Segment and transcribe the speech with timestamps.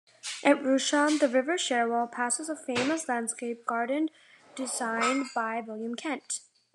[0.43, 4.09] At Rousham, the River Cherwell passes a famous landscape garden
[4.55, 6.39] designed by William Kent.